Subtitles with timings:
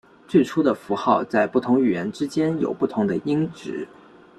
[0.27, 3.87] 最初的符号在不同语言之间有不同的音值。